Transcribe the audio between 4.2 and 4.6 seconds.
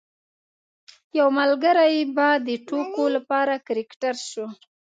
شو.